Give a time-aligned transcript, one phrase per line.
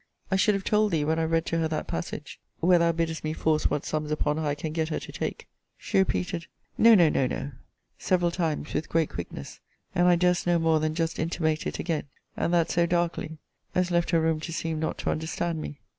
[0.31, 3.23] I should have told thee, when I read to her that passage, where thou biddest
[3.23, 6.95] me force what sums upon her I can get her to take she repeated, No,
[6.95, 7.51] no, no, no!
[7.99, 9.59] several times with great quickness;
[9.93, 13.37] and I durst no more than just intimate it again and that so darkly,
[13.75, 15.77] as left her room to seem not to understand me.